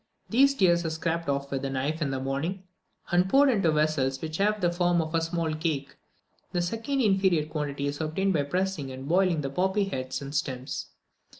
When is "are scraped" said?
0.83-1.29